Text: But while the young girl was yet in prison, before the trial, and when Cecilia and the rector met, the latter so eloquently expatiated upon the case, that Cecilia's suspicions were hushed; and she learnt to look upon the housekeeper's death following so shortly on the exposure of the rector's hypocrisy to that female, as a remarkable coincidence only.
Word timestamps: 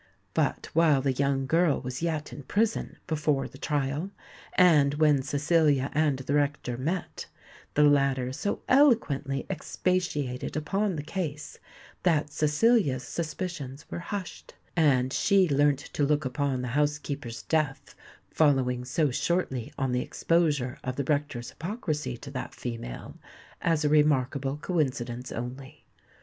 But 0.33 0.67
while 0.73 0.99
the 0.99 1.11
young 1.13 1.45
girl 1.45 1.79
was 1.79 2.01
yet 2.01 2.33
in 2.33 2.41
prison, 2.41 2.97
before 3.05 3.47
the 3.47 3.59
trial, 3.59 4.09
and 4.53 4.95
when 4.95 5.21
Cecilia 5.21 5.91
and 5.93 6.17
the 6.17 6.33
rector 6.33 6.75
met, 6.75 7.27
the 7.75 7.83
latter 7.83 8.33
so 8.33 8.63
eloquently 8.67 9.45
expatiated 9.47 10.57
upon 10.57 10.95
the 10.95 11.03
case, 11.03 11.59
that 12.01 12.33
Cecilia's 12.33 13.03
suspicions 13.03 13.85
were 13.91 13.99
hushed; 13.99 14.55
and 14.75 15.13
she 15.13 15.47
learnt 15.47 15.91
to 15.93 16.03
look 16.03 16.25
upon 16.25 16.63
the 16.63 16.69
housekeeper's 16.69 17.43
death 17.43 17.93
following 18.31 18.83
so 18.83 19.11
shortly 19.11 19.71
on 19.77 19.91
the 19.91 20.01
exposure 20.01 20.79
of 20.83 20.95
the 20.95 21.03
rector's 21.03 21.51
hypocrisy 21.51 22.17
to 22.17 22.31
that 22.31 22.55
female, 22.55 23.17
as 23.61 23.85
a 23.85 23.89
remarkable 23.89 24.57
coincidence 24.57 25.31
only. 25.31 25.85